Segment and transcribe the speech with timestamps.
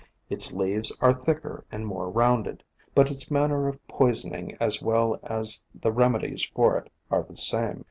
[0.31, 2.63] Its leaves are thicker and more rounded,
[2.95, 7.79] but its manner of poisoning as well as the remedies for it are the same.